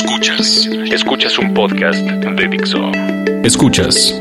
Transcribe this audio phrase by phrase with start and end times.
[0.00, 2.92] Escuchas, escuchas un podcast de Dixo.
[3.42, 4.14] Escuchas.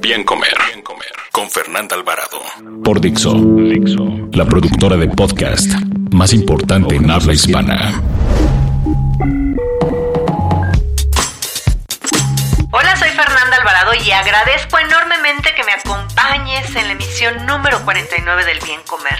[0.00, 1.10] Bien Comer, Bien Comer.
[1.32, 2.38] Con Fernanda Alvarado.
[2.84, 5.68] Por Dixo, Dixo, la productora de podcast
[6.12, 8.00] más importante en habla hispana.
[13.66, 19.18] Alvarado y agradezco enormemente que me acompañes en la emisión número 49 del Bien Comer.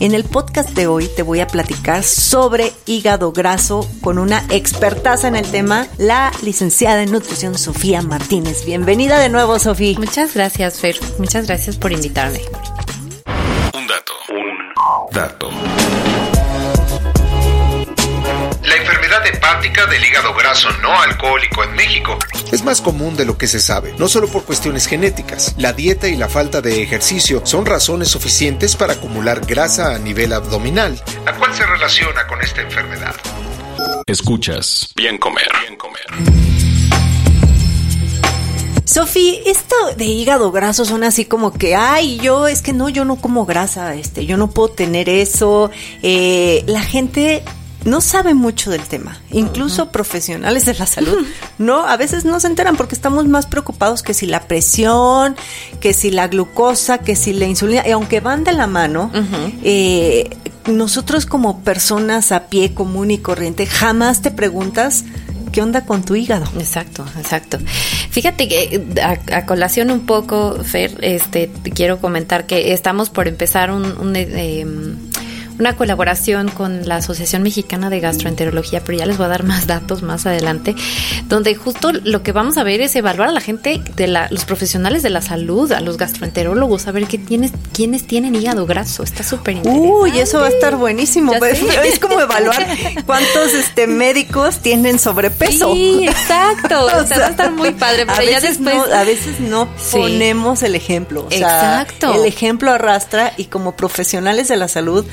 [0.00, 5.28] En el podcast de hoy te voy a platicar sobre hígado graso con una expertaza
[5.28, 8.64] en el tema, la licenciada en nutrición Sofía Martínez.
[8.64, 9.96] Bienvenida de nuevo, Sofía.
[9.96, 10.96] Muchas gracias, Fer.
[11.20, 12.40] Muchas gracias por invitarme.
[13.74, 15.50] Un dato, un dato.
[19.24, 22.18] Enfermedad hepática del hígado graso no alcohólico en México
[22.52, 25.54] es más común de lo que se sabe, no solo por cuestiones genéticas.
[25.56, 30.32] La dieta y la falta de ejercicio son razones suficientes para acumular grasa a nivel
[30.32, 33.14] abdominal, la cual se relaciona con esta enfermedad.
[34.06, 36.04] Escuchas Bien Comer, Bien Comer.
[38.84, 43.04] Sofía, esto de hígado graso son así como que, ay, yo es que no, yo
[43.04, 45.70] no como grasa, este, yo no puedo tener eso.
[46.02, 47.42] Eh, la gente
[47.84, 51.26] no sabe mucho del tema, incluso profesionales de la salud,
[51.58, 55.36] no, a veces no se enteran porque estamos más preocupados que si la presión,
[55.80, 59.10] que si la glucosa, que si la insulina, y aunque van de la mano,
[59.62, 60.30] eh,
[60.66, 65.04] nosotros como personas a pie común y corriente jamás te preguntas
[65.54, 66.46] ¿qué onda con tu hígado?
[66.58, 67.58] Exacto, exacto.
[68.10, 73.70] Fíjate que a, a colación un poco, Fer, este, quiero comentar que estamos por empezar
[73.70, 74.66] un, un eh,
[75.58, 79.66] una colaboración con la Asociación Mexicana de Gastroenterología, pero ya les voy a dar más
[79.66, 80.74] datos más adelante,
[81.28, 84.44] donde justo lo que vamos a ver es evaluar a la gente, de la, los
[84.44, 89.02] profesionales de la salud, a los gastroenterólogos, a ver qué tienes, quiénes tienen hígado graso.
[89.02, 89.88] Está súper interesante.
[89.92, 91.34] Uy, eso va a estar buenísimo.
[91.34, 92.66] Es como evaluar
[93.06, 95.72] cuántos este médicos tienen sobrepeso.
[95.72, 96.86] Sí, exacto.
[96.96, 98.74] o sea, va a estar muy padre, pero ya después...
[98.74, 99.98] No, a veces no sí.
[99.98, 101.26] ponemos el ejemplo.
[101.26, 102.14] O sea, exacto.
[102.14, 105.04] El ejemplo arrastra y como profesionales de la salud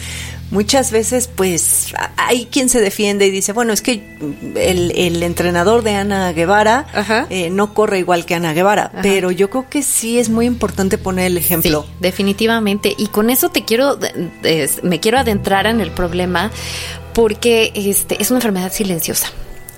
[0.51, 4.17] muchas veces pues hay quien se defiende y dice, bueno, es que
[4.55, 6.85] el, el entrenador de Ana Guevara
[7.29, 9.01] eh, no corre igual que Ana Guevara, Ajá.
[9.01, 11.83] pero yo creo que sí es muy importante poner el ejemplo.
[11.83, 12.93] Sí, definitivamente.
[12.97, 13.97] Y con eso te quiero,
[14.43, 16.51] eh, me quiero adentrar en el problema
[17.13, 19.27] porque este, es una enfermedad silenciosa.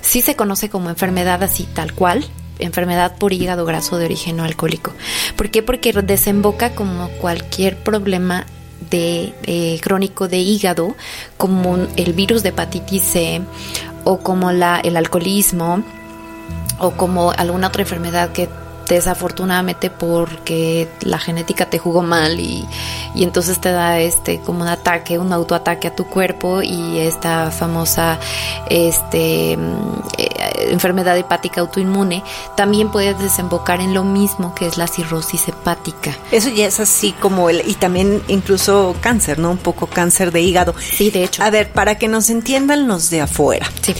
[0.02, 2.26] Sí se conoce como enfermedad así tal cual,
[2.60, 4.94] enfermedad por hígado graso de origen no alcohólico.
[5.36, 5.64] ¿Por qué?
[5.64, 8.46] Porque desemboca como cualquier problema
[8.90, 10.96] de, eh, crónico de hígado,
[11.38, 13.42] como el virus de hepatitis C
[14.04, 15.84] o como la, el alcoholismo
[16.80, 18.50] o como alguna otra enfermedad que
[18.88, 22.68] desafortunadamente porque la genética te jugó mal y,
[23.16, 27.52] y, entonces te da este como un ataque, un autoataque a tu cuerpo y esta
[27.52, 28.20] famosa
[28.70, 29.58] este
[30.72, 32.24] enfermedad hepática autoinmune
[32.56, 36.16] también puede desembocar en lo mismo que es la cirrosis hepática.
[36.32, 39.52] Eso ya es así como el y también incluso cáncer, ¿no?
[39.52, 40.76] Un poco cáncer de hígado.
[40.80, 41.44] Sí, de hecho.
[41.44, 43.70] A ver, para que nos entiendan los de afuera.
[43.82, 43.94] Sí.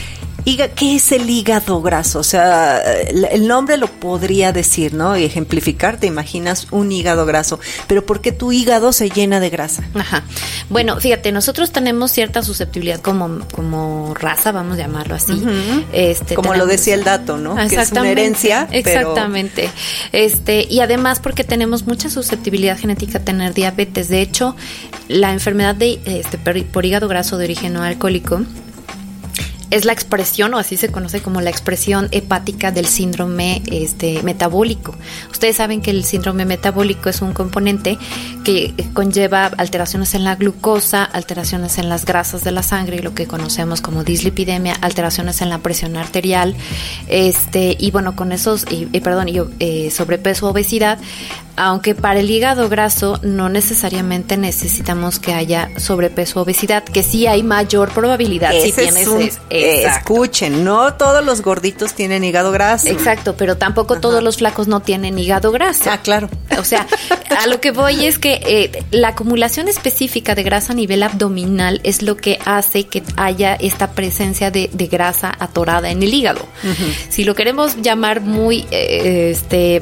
[0.44, 2.20] ¿Qué es el hígado graso?
[2.20, 5.18] O sea, el nombre lo podría decir, ¿no?
[5.18, 9.50] Y ejemplificar, te imaginas un hígado graso, pero ¿por qué tu hígado se llena de
[9.50, 9.84] grasa?
[9.94, 10.24] Ajá.
[10.70, 15.32] Bueno, fíjate, nosotros tenemos cierta susceptibilidad como, como raza, vamos a llamarlo así.
[15.32, 15.86] Uh -huh.
[15.94, 17.56] este, como tenemos, lo decía el dato, ¿no?
[17.56, 18.68] Que es una herencia.
[18.72, 19.70] Exactamente.
[20.12, 20.26] Pero...
[20.26, 24.10] Este, y además porque tenemos mucha susceptibilidad genética a tener diabetes.
[24.10, 24.56] De hecho,
[25.08, 28.42] la enfermedad de este, por hígado graso de origen no alcohólico
[29.74, 34.96] es la expresión, o así se conoce como la expresión hepática del síndrome este, metabólico.
[35.32, 37.98] Ustedes saben que el síndrome metabólico es un componente
[38.44, 43.26] que conlleva alteraciones en la glucosa, alteraciones en las grasas de la sangre, lo que
[43.26, 46.56] conocemos como dislipidemia, alteraciones en la presión arterial,
[47.08, 51.00] este, y bueno, con esos, y, perdón, y, eh, sobrepeso, obesidad,
[51.56, 57.28] aunque para el hígado graso no necesariamente necesitamos que haya sobrepeso o obesidad, que sí
[57.28, 59.08] hay mayor probabilidad si tienes
[59.50, 62.88] escuchen, no todos los gorditos tienen hígado graso.
[62.88, 65.90] Exacto, pero tampoco todos los flacos no tienen hígado graso.
[65.90, 66.30] Ah, claro.
[66.58, 66.88] O sea,
[67.40, 71.82] a lo que voy es que eh, la acumulación específica de grasa a nivel abdominal
[71.84, 76.46] es lo que hace que haya esta presencia de, grasa atorada en el hígado.
[77.10, 79.82] Si lo queremos llamar muy eh, este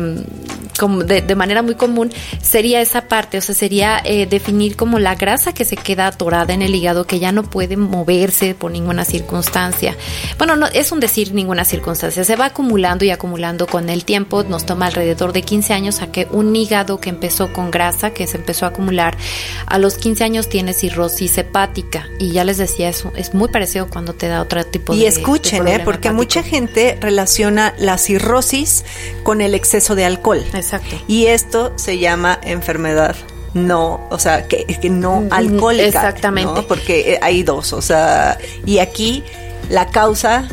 [1.06, 5.54] de, manera muy común sería esa parte, o sea, sería eh, definir como la grasa
[5.54, 9.96] que se queda atorada en el hígado, que ya no puede moverse por ninguna circunstancia.
[10.38, 14.44] Bueno, no es un decir ninguna circunstancia, se va acumulando y acumulando con el tiempo,
[14.44, 18.28] nos toma alrededor de 15 años a que un hígado que empezó con grasa, que
[18.28, 19.18] se empezó a acumular,
[19.66, 23.90] a los 15 años tiene cirrosis hepática y ya les decía, eso es muy parecido
[23.90, 25.00] cuando te da otro tipo de...
[25.00, 25.82] Y escuchen, ¿eh?
[25.84, 28.84] porque mucha gente relaciona la cirrosis
[29.24, 30.44] con el exceso de alcohol.
[30.62, 30.96] Exacto.
[31.08, 33.16] Y esto se llama enfermedad
[33.54, 35.86] no, o sea, que, que no alcohólica.
[35.86, 36.63] Exactamente.
[36.63, 39.24] Porque eh, hay dos, o sea, y aquí
[39.69, 40.48] la causa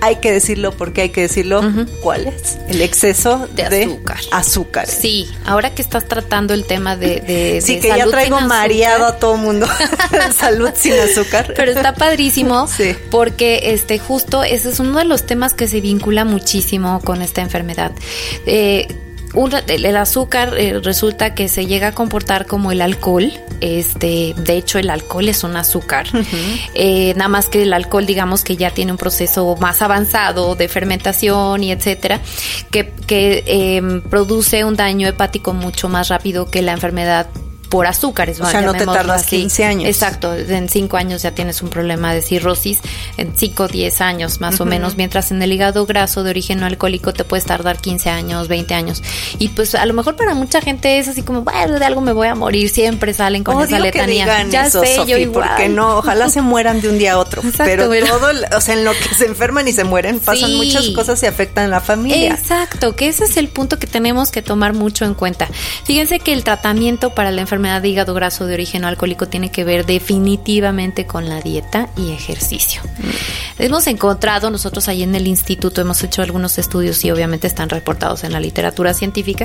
[0.00, 1.62] hay que decirlo porque hay que decirlo.
[2.02, 2.58] ¿Cuál es?
[2.68, 4.20] El exceso de, azúcar.
[4.32, 4.86] azúcar.
[4.86, 9.16] Sí, ahora que estás tratando el tema de, de sí que ya traigo mareado a
[9.16, 9.66] todo mundo.
[10.36, 11.52] salud sin azúcar.
[11.56, 12.94] Pero está padrísimo sí.
[13.10, 17.40] porque este justo ese es uno de los temas que se vincula muchísimo con esta
[17.40, 17.92] enfermedad.
[18.46, 18.88] Eh,
[19.68, 23.32] el azúcar eh, resulta que se llega a comportar como el alcohol.
[23.60, 26.06] Este, de hecho, el alcohol es un azúcar.
[26.74, 30.68] Eh, nada más que el alcohol, digamos que ya tiene un proceso más avanzado de
[30.68, 32.20] fermentación y etcétera,
[32.70, 37.28] que, que em, produce un daño hepático mucho más rápido que la enfermedad
[37.70, 38.40] por azúcares.
[38.40, 39.88] O sea, no te tardas 15 años.
[39.88, 42.80] Exacto, en 5 años ya tienes un problema de cirrosis,
[43.16, 46.58] en 5 o 10 años más o menos, mientras en el hígado graso de origen
[46.58, 49.02] no alcohólico te puedes tardar 15 años, 20 años.
[49.38, 52.12] Y pues a lo mejor para mucha gente es así como, bueno, de algo me
[52.12, 54.44] voy a morir, siempre salen con esa letanía.
[54.50, 55.48] ya sé, yo igual.
[55.50, 57.40] porque no, ojalá se mueran de un día a otro.
[57.56, 61.22] pero, todo, o sea, en lo que se enferman y se mueren, pasan muchas cosas
[61.22, 62.34] y afectan a la familia.
[62.34, 65.48] Exacto, que ese es el punto que tenemos que tomar mucho en cuenta.
[65.84, 69.50] Fíjense que el tratamiento para la enfermedad enfermedad de hígado graso de origen alcohólico tiene
[69.50, 72.80] que ver definitivamente con la dieta y ejercicio.
[72.82, 73.62] Mm.
[73.62, 78.24] Hemos encontrado, nosotros ahí en el instituto hemos hecho algunos estudios y obviamente están reportados
[78.24, 79.44] en la literatura científica.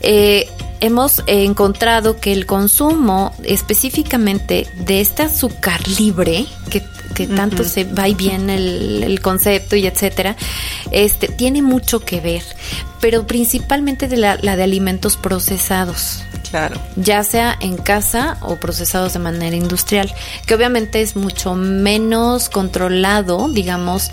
[0.00, 6.84] Eh, hemos encontrado que el consumo específicamente de este azúcar libre, que,
[7.26, 10.36] tanto se va y viene el, concepto y etcétera,
[10.92, 12.44] este, tiene mucho que ver,
[13.00, 16.22] pero principalmente de la de alimentos procesados.
[16.50, 16.80] Claro.
[16.96, 20.12] Ya sea en casa o procesados de manera industrial,
[20.46, 24.10] que obviamente es mucho menos controlado, digamos,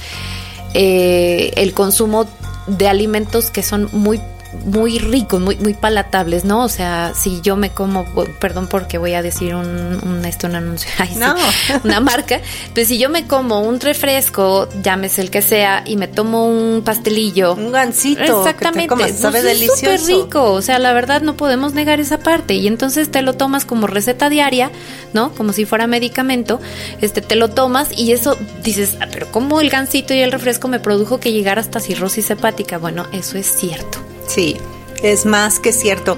[0.74, 2.28] eh, el consumo
[2.68, 4.20] de alimentos que son muy
[4.66, 6.64] muy ricos, muy, muy palatables, ¿no?
[6.64, 8.06] O sea, si yo me como,
[8.40, 10.90] perdón porque voy a decir un, un, este, un anuncio,
[11.84, 12.42] una marca,
[12.74, 16.84] pues si yo me como un refresco, llámese el que sea, y me tomo un
[16.84, 17.54] pastelillo.
[17.54, 18.22] Un gansito.
[18.22, 19.14] Exactamente.
[19.14, 19.92] Sabe pues delicioso.
[19.92, 22.56] Es súper rico, o sea, la verdad no podemos negar esa parte.
[22.56, 24.72] Y entonces te lo tomas como receta diaria,
[25.14, 25.32] ¿no?
[25.34, 26.60] Como si fuera medicamento,
[27.02, 30.68] este, te lo tomas y eso dices, ah, pero ¿cómo el gansito y el refresco
[30.68, 32.78] me produjo que llegara hasta cirrosis hepática?
[32.78, 34.05] Bueno, eso es cierto.
[34.28, 34.58] Sí,
[35.02, 36.18] es más que cierto.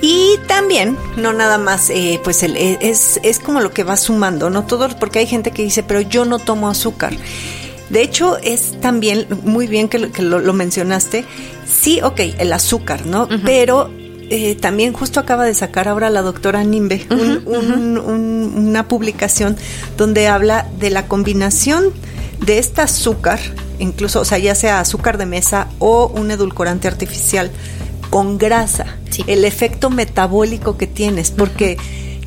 [0.00, 3.96] Y también, no nada más, eh, pues el, eh, es, es como lo que va
[3.96, 4.66] sumando, ¿no?
[4.66, 7.12] Todo, porque hay gente que dice, pero yo no tomo azúcar.
[7.88, 11.24] De hecho, es también muy bien que lo, mencionaste.
[11.66, 13.28] Sí, ok, el azúcar, ¿no?
[13.44, 13.90] Pero
[14.30, 17.06] eh, también justo acaba de sacar ahora la doctora Nimbe
[17.44, 19.58] una publicación
[19.98, 21.92] donde habla de la combinación
[22.44, 23.40] de este azúcar,
[23.78, 27.50] incluso, o sea, ya sea azúcar de mesa o un edulcorante artificial
[28.10, 28.86] con grasa,
[29.26, 31.78] el efecto metabólico que tienes, porque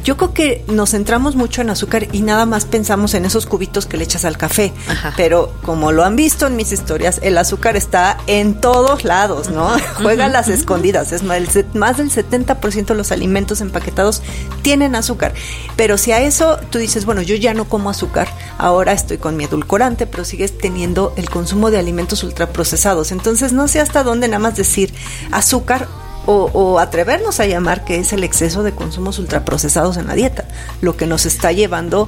[0.06, 3.88] yo creo que nos centramos mucho en azúcar y nada más pensamos en esos cubitos
[3.88, 4.72] que le echas al café.
[5.18, 9.68] Pero como lo han visto en mis historias, el azúcar está en todos lados, ¿no?
[9.96, 11.12] Juega las escondidas.
[11.12, 11.42] Es más,
[11.74, 14.22] más del 70% de los alimentos empaquetados
[14.62, 15.34] tienen azúcar.
[15.76, 18.28] Pero si a eso tú dices, bueno, yo ya no como azúcar,
[18.60, 23.12] ahora estoy con mi edulcorante, pero sigues teniendo el consumo de alimentos ultraprocesados.
[23.12, 24.94] Entonces no sé hasta dónde nada más decir
[25.32, 25.88] azúcar
[26.26, 30.46] o, atrevernos a llamar que es el exceso de consumos ultraprocesados en la dieta,
[30.82, 32.08] lo que nos está llevando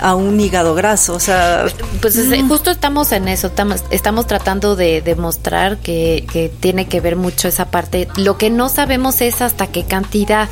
[0.00, 1.66] a un hígado graso, o sea...
[2.00, 2.48] Pues mm.
[2.48, 7.48] justo estamos en eso, estamos, estamos tratando de demostrar que, que, tiene que ver mucho
[7.48, 8.08] esa parte.
[8.16, 10.48] Lo que no sabemos es hasta qué cantidad.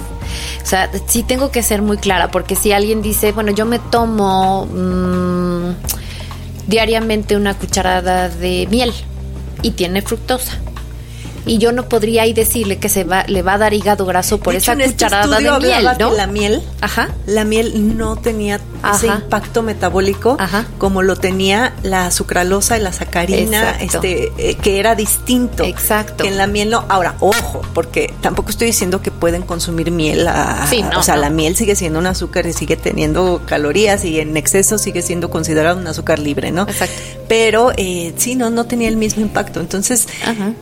[0.63, 3.79] O sea, sí tengo que ser muy clara, porque si alguien dice, bueno, yo me
[3.79, 5.73] tomo mm,
[6.69, 8.93] diariamente una cucharada de miel
[9.63, 10.59] y tiene fructosa
[11.47, 14.39] Y yo no podría ahí decirle que se va, le va a dar hígado graso
[14.39, 16.11] por De hecho, esa en este cucharada de miel, ¿no?
[16.11, 17.11] que la miel, Ajá.
[17.27, 18.61] la miel no tenía
[18.95, 20.67] ese impacto metabólico Ajá.
[20.79, 24.07] como lo tenía la sucralosa y la sacarina, Exacto.
[24.07, 25.65] este, eh, que era distinto.
[25.65, 26.25] Exacto.
[26.25, 26.85] Que en la miel no.
[26.89, 30.27] Ahora, ojo, porque tampoco estoy diciendo que pueden consumir miel.
[30.29, 31.23] a- Sí, no, o sea, no.
[31.23, 35.31] la miel sigue siendo un azúcar y sigue teniendo calorías y en exceso sigue siendo
[35.31, 36.63] considerado un azúcar libre, ¿no?
[36.63, 36.95] Exacto.
[37.29, 39.61] Pero eh, sí, no, no tenía el mismo impacto.
[39.61, 40.07] Entonces,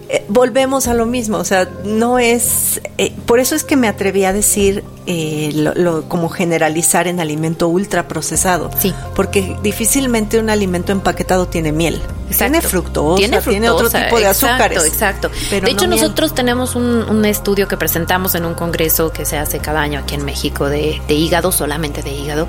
[0.08, 1.38] eh, volvemos a lo mismo.
[1.38, 2.80] O sea, no es.
[2.98, 7.68] eh, por eso es que me atreví a decir lo, lo- como generalizar en alimento
[8.10, 8.70] ultraprocesado.
[8.78, 8.94] Sí.
[9.14, 12.02] Porque difícilmente un alimento empaquetado tiene miel.
[12.30, 12.52] Exacto.
[12.52, 14.84] Tiene fructosa, tiene, fructosa, otro tipo de exacto, azúcares.
[14.84, 15.30] Exacto.
[15.50, 19.24] pero de hecho, no nosotros tenemos un, un estudio que presentamos en un congreso que
[19.24, 22.48] se hace cada año aquí en México de, de hígado, solamente de hígado.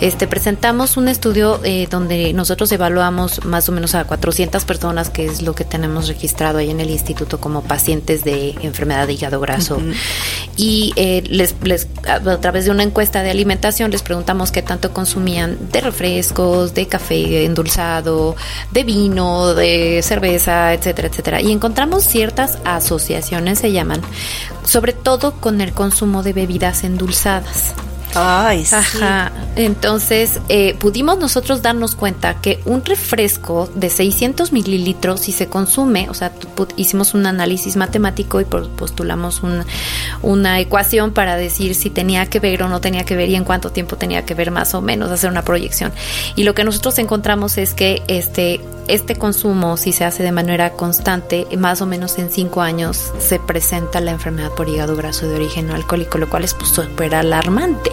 [0.00, 5.24] Este presentamos un estudio eh, donde nosotros evaluamos más o menos a 400 personas, que
[5.24, 9.40] es lo que tenemos registrado ahí en el instituto como pacientes de enfermedad de hígado
[9.40, 9.80] graso.
[10.56, 14.92] Y eh, les, les a través de una encuesta de alimentación les preguntamos qué tanto
[14.92, 18.36] consumían de refrescos, de café endulzado,
[18.70, 19.21] de vino,
[19.54, 21.40] de cerveza, etcétera, etcétera.
[21.40, 24.00] Y encontramos ciertas asociaciones, se llaman,
[24.64, 27.74] sobre todo con el consumo de bebidas endulzadas.
[28.14, 28.74] Ay, sí.
[28.74, 29.32] Ajá.
[29.56, 36.08] Entonces, eh, pudimos nosotros darnos cuenta que un refresco de 600 mililitros, si se consume,
[36.10, 36.32] o sea,
[36.76, 39.64] hicimos un análisis matemático y postulamos un-
[40.22, 43.44] una ecuación para decir si tenía que ver o no tenía que ver y en
[43.44, 45.92] cuánto tiempo tenía que ver más o menos, hacer una proyección.
[46.36, 50.70] Y lo que nosotros encontramos es que este, este consumo, si se hace de manera
[50.72, 55.36] constante, más o menos en cinco años se presenta la enfermedad por hígado graso de
[55.36, 57.90] origen alcohólico, lo cual es pues, súper alarmante.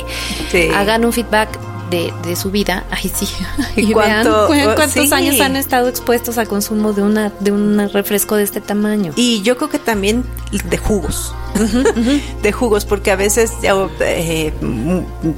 [0.51, 0.70] Sí.
[0.74, 1.50] Hagan un feedback
[1.89, 2.84] de, de su vida.
[2.92, 3.28] Ay, sí.
[3.75, 5.13] ¿Y Y, cuánto- vean cu- cuántos sí.
[5.13, 9.13] años han estado expuestos a consumo de una de un refresco de este tamaño.
[9.16, 11.34] Y yo creo que también de jugos.
[12.41, 14.53] De jugos, porque a veces yo eh,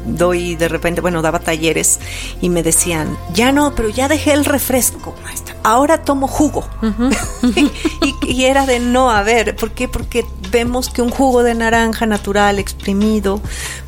[0.05, 1.99] doy de repente, bueno, daba talleres
[2.41, 5.55] y me decían, ya no, pero ya dejé el refresco, maestra.
[5.63, 6.67] Ahora tomo jugo.
[7.55, 9.87] y, y era de no, a ver, ¿por qué?
[9.87, 13.39] Porque vemos que un jugo de naranja natural, exprimido,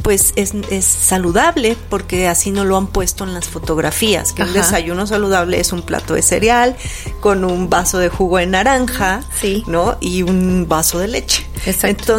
[0.01, 4.53] pues es, es saludable, porque así no lo han puesto en las fotografías, que un
[4.53, 6.75] desayuno saludable es un plato de cereal
[7.19, 9.63] con un vaso de jugo de naranja, Sí.
[9.67, 9.97] ¿no?
[9.99, 11.45] Y un vaso de leche.
[11.65, 11.87] Exacto.
[11.87, 12.12] Entonces,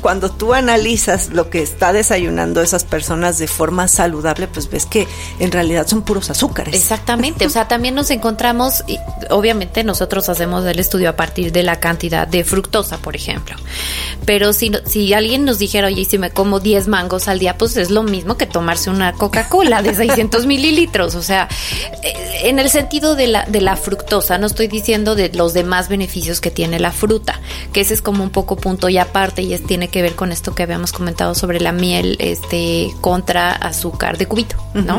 [0.00, 5.06] cuando tú analizas lo que está desayunando esas personas de forma saludable, pues ves que
[5.38, 6.74] en realidad son puros azúcares.
[6.74, 8.98] Exactamente, o sea, también nos encontramos, y
[9.30, 13.56] obviamente nosotros hacemos el estudio a partir de la cantidad de fructosa, por ejemplo.
[14.24, 17.76] Pero si, si alguien nos dijera, oye, si me como 10 mangos al día, pues
[17.76, 21.14] es lo mismo que tomarse una Coca-Cola de 600 mililitros.
[21.14, 21.48] O sea,
[22.02, 22.14] eh,
[22.44, 26.40] en el sentido de la, de la fructosa, no estoy diciendo de los demás beneficios
[26.40, 27.40] que tiene la fruta,
[27.72, 28.98] que ese es como un poco punto y
[29.42, 33.52] y es, tiene que ver con esto que habíamos comentado sobre la miel este contra
[33.52, 34.98] azúcar de cubito, ¿no?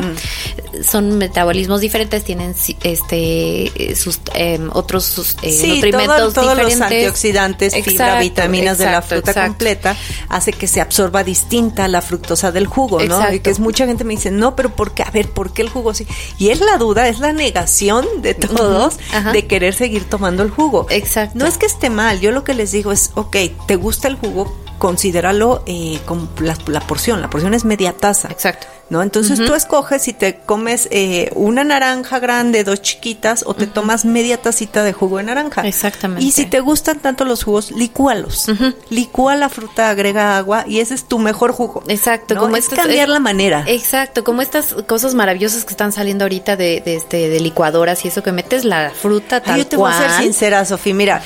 [0.84, 6.56] Son metabolismos diferentes, tienen este eh, sus em, otros sus, eh, Sí, todo- nutrimentos todos
[6.56, 9.48] los antioxidantes, fibra, Exacto, vitaminas de la fruta exacto.
[9.52, 9.96] completa
[10.28, 13.32] hace que se absorba distinta la fructosa del jugo, ¿no?
[13.32, 15.02] Y que es mucha gente me dice, no, pero ¿por qué?
[15.02, 16.06] A ver, ¿por qué el jugo sí?
[16.38, 18.96] Y es la duda, es la negación de todos
[19.32, 20.86] de querer seguir tomando el jugo.
[20.90, 21.38] Exacto.
[21.38, 24.16] No es que esté mal, yo lo que les digo es, ok, ¿te gusta el
[24.18, 24.54] jugo?
[24.78, 28.28] Considéralo eh, con la, la porción, la porción es media taza.
[28.28, 28.66] Exacto.
[28.90, 29.02] ¿no?
[29.02, 34.04] Entonces tú escoges si te comes eh, una naranja grande, dos chiquitas, o te tomas
[34.04, 35.66] media tacita de jugo de naranja.
[35.66, 36.24] Exactamente.
[36.24, 38.46] Y si te gustan tanto los jugos, licúalos.
[38.90, 41.82] Licúa la fruta, agrega agua y ese es tu mejor jugo.
[41.88, 42.40] Exacto, ¿no?
[42.40, 43.64] como es cambiar la manera.
[43.66, 48.08] Exacto, como estas cosas maravillosas que están saliendo ahorita de, de, este, de licuadoras y
[48.08, 50.22] eso que metes la fruta tal Ay, yo te voy a ser cual.
[50.22, 50.94] sincera, Sofía.
[50.94, 51.22] Mira,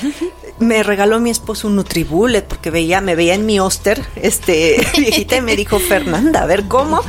[0.63, 5.37] me regaló mi esposo un Nutribullet porque veía, me veía en mi Oster, este, viejita,
[5.37, 7.01] y me dijo, Fernanda, a ver cómo.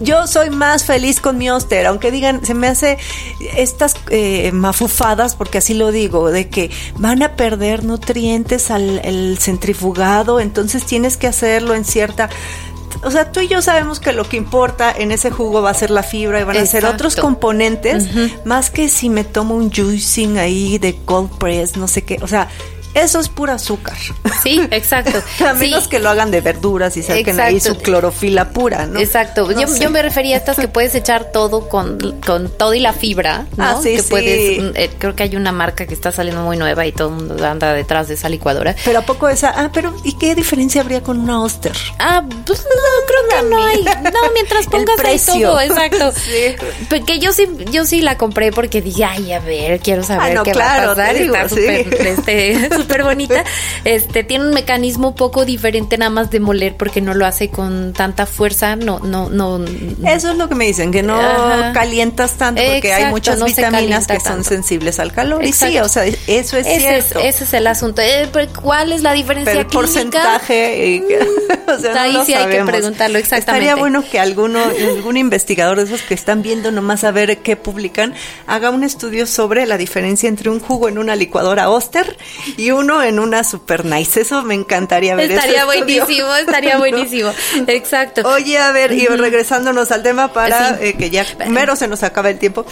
[0.00, 2.98] Yo soy más feliz con mi Oster, aunque digan, se me hace
[3.56, 10.40] estas eh, mafufadas, porque así lo digo, de que van a perder nutrientes al centrifugado,
[10.40, 12.28] entonces tienes que hacerlo en cierta
[13.02, 15.74] o sea, tú y yo sabemos que lo que importa en ese jugo va a
[15.74, 18.08] ser la fibra y van a ser otros componentes,
[18.44, 22.18] más que si me tomo un juicing ahí de cold press, no sé qué.
[22.22, 22.48] O sea,
[22.94, 23.96] eso es pura azúcar.
[24.42, 25.22] Sí, exacto.
[25.46, 25.90] a menos Sí.
[25.90, 28.98] que lo hagan de verduras y saquen ahí su clorofila pura, ¿no?
[29.00, 29.50] Exacto.
[29.50, 32.80] No yo, yo me refería a estas que puedes echar todo con, con todo y
[32.80, 33.64] la fibra, ¿no?
[33.64, 34.10] Ah, sí, que sí.
[34.10, 37.08] puedes, mm, eh, creo que hay una marca que está saliendo muy nueva y todo
[37.08, 38.74] el mundo anda detrás de esa licuadora.
[38.84, 41.72] Pero a poco esa, ah, pero ¿y qué diferencia habría con una Oster?
[41.98, 43.82] Ah, pues no, creo que no hay.
[43.82, 46.12] No, mientras El pongas ahí todo, exacto.
[46.24, 46.54] Sí.
[46.88, 50.34] Porque yo sí, yo sí la compré porque dije, ay, a ver, quiero saber Ah,
[50.34, 51.14] no, qué claro, va a pasar.
[51.18, 51.54] digo, Está sí.
[51.84, 53.44] súper, este, súper bonita.
[53.84, 57.48] Este tiene un mecanismo un poco diferente nada más de moler porque no lo hace
[57.48, 59.64] con tanta fuerza, no no no
[60.06, 61.18] Eso es lo que me dicen, que no
[61.72, 65.44] calientas tanto porque hay muchas vitaminas que son sensibles al calor.
[65.44, 67.18] Y sí, o sea, eso es ese cierto.
[67.20, 68.02] Es, ese es el asunto.
[68.02, 68.28] Eh,
[68.62, 71.02] ¿Cuál es la diferencia Pero porcentaje
[71.76, 73.66] o sea, ahí sí hay que preguntarlo exactamente.
[73.66, 74.60] Estaría bueno que alguno
[74.96, 78.14] algún investigador de esos que están viendo nomás a ver qué publican
[78.46, 82.16] haga un estudio sobre la diferencia entre un jugo en una licuadora Oster
[82.56, 84.20] y uno en una Super Nice.
[84.20, 85.30] Eso me encantaría ver.
[85.30, 87.30] Estaría buenísimo, estaría buenísimo.
[87.66, 88.22] Exacto.
[88.28, 92.30] Oye, a ver, y regresándonos al tema para eh, que ya mero se nos acaba
[92.30, 92.64] el tiempo.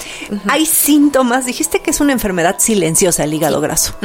[0.49, 3.96] Hay síntomas, dijiste que es una enfermedad silenciosa el hígado graso.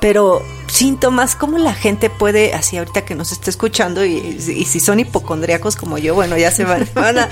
[0.00, 5.00] Pero síntomas, ¿cómo la gente puede, así ahorita que nos está escuchando, y, si son
[5.00, 7.28] hipocondríacos como yo, bueno, ya se van, a,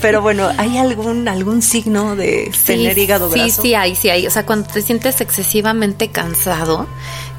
[0.00, 3.62] pero bueno, ¿hay algún, algún signo de tener hígado graso?
[3.62, 4.26] Sí, sí hay, sí hay.
[4.26, 6.86] O sea, cuando te sientes excesivamente cansado,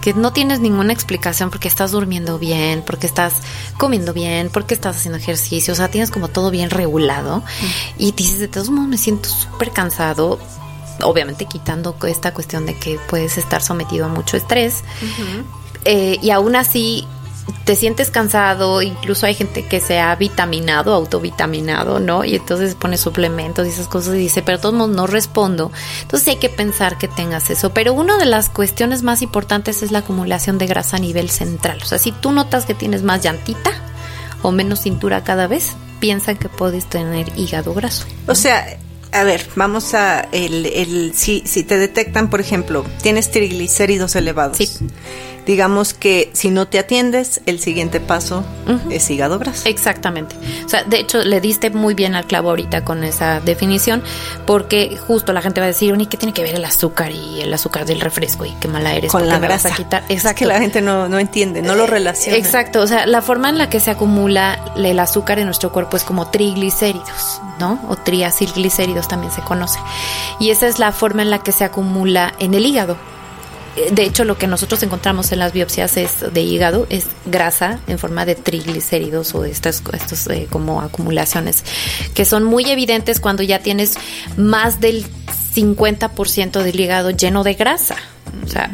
[0.01, 3.33] que no tienes ninguna explicación porque estás durmiendo bien, porque estás
[3.77, 7.43] comiendo bien, porque estás haciendo ejercicio, o sea, tienes como todo bien regulado
[7.97, 10.39] y dices, de todos modos me siento súper cansado,
[11.05, 14.83] obviamente quitando esta cuestión de que puedes estar sometido a mucho estrés.
[15.85, 17.07] Eh, y aún así
[17.63, 22.23] te sientes cansado, incluso hay gente que se ha vitaminado, autovitaminado, ¿no?
[22.23, 25.71] Y entonces pone suplementos y esas cosas y dice, pero todos no respondo.
[26.01, 27.71] Entonces hay que pensar que tengas eso.
[27.71, 31.79] Pero una de las cuestiones más importantes es la acumulación de grasa a nivel central.
[31.81, 33.71] O sea, si tú notas que tienes más llantita
[34.41, 38.05] o menos cintura cada vez, piensa que puedes tener hígado graso.
[38.27, 38.77] O sea,
[39.15, 44.57] a ver, vamos a el, el si, si te detectan, por ejemplo, tienes triglicéridos elevados.
[44.57, 44.69] Sí
[45.45, 48.43] digamos que si no te atiendes, el siguiente paso
[48.89, 49.67] es hígado graso.
[49.67, 50.35] Exactamente.
[50.65, 54.03] O sea, de hecho, le diste muy bien al clavo ahorita con esa definición,
[54.45, 57.41] porque justo la gente va a decir, ¿y qué tiene que ver el azúcar y
[57.41, 59.11] el azúcar del refresco y qué mala eres?
[59.11, 59.71] Con la grasa.
[59.71, 60.03] quitar?
[60.09, 60.29] Exacto.
[60.29, 62.37] Es que la gente no, no entiende, no lo relaciona.
[62.37, 62.81] Exacto.
[62.81, 66.03] O sea, la forma en la que se acumula el azúcar en nuestro cuerpo es
[66.03, 67.79] como triglicéridos, ¿no?
[67.87, 69.79] O triacilglicéridos también se conoce.
[70.39, 72.97] Y esa es la forma en la que se acumula en el hígado
[73.91, 77.99] de hecho, lo que nosotros encontramos en las biopsias es de hígado es grasa en
[77.99, 81.63] forma de triglicéridos o estas estos eh, como acumulaciones
[82.13, 83.95] que son muy evidentes cuando ya tienes
[84.37, 85.05] más del
[85.55, 87.95] 50% del hígado lleno de grasa.
[88.43, 88.69] O sea,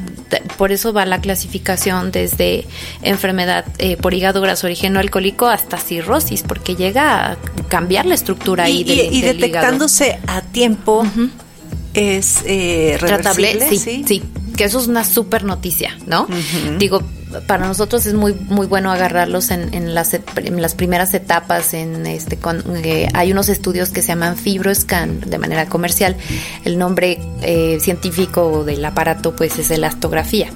[0.58, 2.66] por eso va la clasificación desde
[3.02, 8.66] enfermedad eh, por hígado graso origen alcohólico hasta cirrosis, porque llega a cambiar la estructura
[8.66, 11.06] ahí del, y, detectándose a tiempo
[11.94, 14.24] es eh, tratable, sí, sí,
[14.56, 16.28] que eso es una súper noticia, ¿no?
[16.78, 17.02] Digo,
[17.48, 21.74] para nosotros es muy muy bueno agarrarlos en, las, en las primeras etapas.
[21.74, 26.16] En este, con, eh, hay unos estudios que se llaman FibroScan de manera comercial.
[26.66, 30.50] El nombre eh, científico del aparato, pues, es elastografía.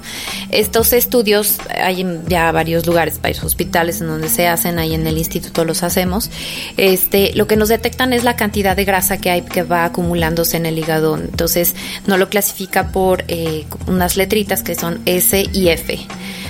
[0.50, 4.78] Estos estudios hay en ya varios lugares, varios hospitales en donde se hacen.
[4.78, 6.30] Ahí en el instituto los hacemos.
[6.76, 10.56] Este, lo que nos detectan es la cantidad de grasa que hay que va acumulándose
[10.56, 11.16] en el hígado.
[11.16, 11.74] Entonces,
[12.06, 16.06] no lo clasifica por eh, unas letritas que son S y F.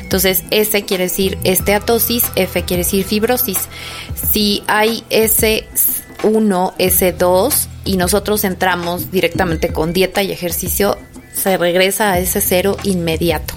[0.06, 3.58] Entonces, S quiere decir esteatosis, F quiere decir fibrosis.
[4.30, 10.96] Si hay S1, S2 y nosotros entramos directamente con dieta y ejercicio,
[11.34, 13.54] se regresa a ese cero inmediato.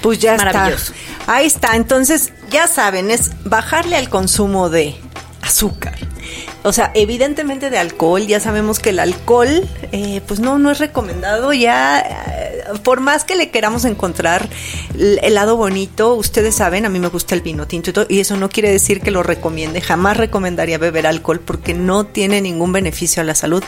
[0.00, 0.94] Pues ya Maravilloso.
[0.94, 1.34] está.
[1.34, 1.76] Ahí está.
[1.76, 4.96] Entonces, ya saben, es bajarle al consumo de
[5.42, 5.98] azúcar.
[6.62, 10.78] O sea, evidentemente de alcohol, ya sabemos que el alcohol, eh, pues no, no es
[10.78, 11.52] recomendado.
[11.52, 11.98] Ya,
[12.82, 14.48] por más que le queramos encontrar
[14.98, 18.20] el lado bonito, ustedes saben, a mí me gusta el vino tinto y, todo, y
[18.20, 19.80] eso no quiere decir que lo recomiende.
[19.80, 23.62] Jamás recomendaría beber alcohol porque no tiene ningún beneficio a la salud.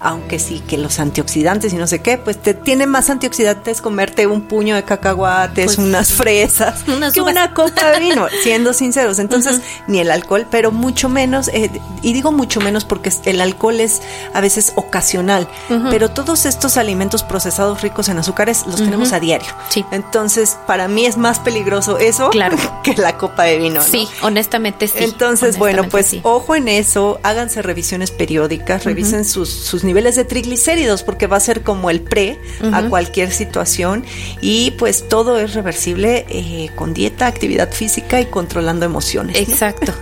[0.00, 4.26] Aunque sí que los antioxidantes y no sé qué, pues te tiene más antioxidantes comerte
[4.26, 9.18] un puño de cacahuates, pues, unas fresas, que una copa de vino, siendo sinceros.
[9.18, 11.70] Entonces, ni el alcohol, pero mucho menos, eh,
[12.02, 14.02] y digo mucho menos porque el alcohol es
[14.34, 15.48] a veces ocasional,
[15.90, 19.48] pero todos estos alimentos procesados ricos en azúcares los tenemos a diario.
[19.70, 19.84] Sí.
[19.90, 22.56] Entonces, para mí es más peligroso eso claro.
[22.84, 23.82] que la copa de vino.
[23.82, 24.98] Sí, honestamente sí.
[24.98, 31.02] Entonces, bueno, pues ojo en eso, háganse revisiones periódicas, revisen sus, sus, niveles de triglicéridos
[31.02, 32.38] porque va a ser como el pre
[32.72, 34.04] a cualquier situación
[34.40, 39.36] y pues todo es reversible eh, con dieta, actividad física y controlando emociones.
[39.36, 39.92] Exacto.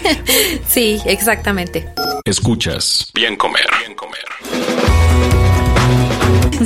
[0.66, 1.88] sí, exactamente.
[2.24, 3.68] Escuchas Bien Comer.
[3.80, 4.77] Bien Comer.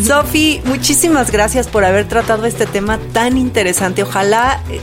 [0.01, 4.03] Sofi, muchísimas gracias por haber tratado este tema tan interesante.
[4.03, 4.81] Ojalá eh,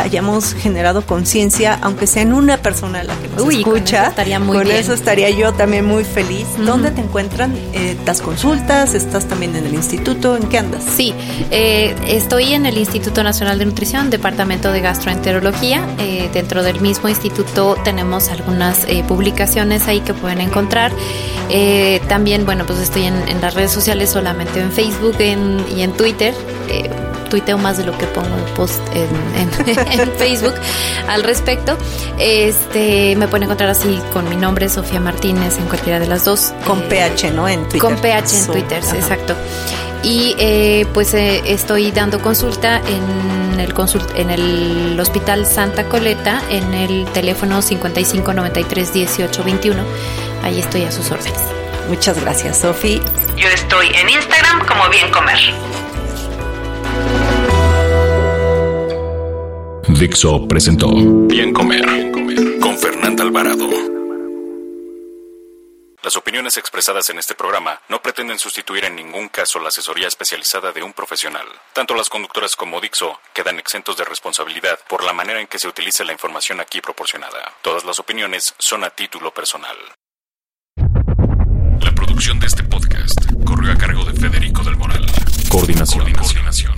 [0.00, 4.00] hayamos generado conciencia, aunque sea en una persona la que nos Uy, con escucha.
[4.02, 4.76] eso estaría muy con bien.
[4.76, 6.46] eso estaría yo también muy feliz.
[6.58, 7.54] ¿Dónde te encuentran?
[7.72, 8.94] Eh, ¿Das consultas?
[8.94, 10.36] ¿Estás también en el instituto?
[10.36, 10.82] ¿En qué andas?
[10.96, 11.14] Sí,
[11.50, 15.86] eh, estoy en el Instituto Nacional de Nutrición, Departamento de Gastroenterología.
[15.98, 20.92] Eh, dentro del mismo instituto tenemos algunas eh, publicaciones ahí que pueden encontrar.
[22.08, 25.92] También, bueno, pues estoy en, en las redes sociales solamente en Facebook en- y en
[25.92, 26.34] Twitter.
[27.28, 29.08] Eh, tuiteo más de lo que pongo en post en,
[29.68, 30.54] en- en Facebook
[31.08, 31.76] al respecto.
[32.18, 36.52] Este, me pueden encontrar así con mi nombre, Sofía Martínez, en cualquiera de las dos.
[36.66, 37.48] Con Eh, PH, ¿no?
[37.48, 37.80] En Twitter.
[37.80, 38.96] con PH en So- Twitter, ajá.
[38.96, 39.34] exacto.
[40.02, 46.40] Y eh, pues eh, estoy dando consulta en el consult en el Hospital Santa Coleta
[46.50, 49.82] en el teléfono 55 93 18 21.
[50.44, 51.40] Ahí estoy a sus órdenes.
[51.88, 53.00] Muchas gracias, Sofi.
[53.36, 55.38] Yo estoy en Instagram como Bien Comer.
[59.98, 60.94] Dixo presentó
[61.26, 62.12] Bien Comer
[62.60, 63.68] con Fernanda Alvarado.
[66.04, 70.70] Las opiniones expresadas en este programa no pretenden sustituir en ningún caso la asesoría especializada
[70.70, 71.46] de un profesional.
[71.72, 75.66] Tanto las conductoras como Dixo quedan exentos de responsabilidad por la manera en que se
[75.66, 77.52] utiliza la información aquí proporcionada.
[77.62, 79.76] Todas las opiniones son a título personal.
[81.80, 85.04] La producción de este podcast corrió a cargo de Federico del Moral.
[85.50, 86.12] Coordinación.
[86.12, 86.77] Coordinación.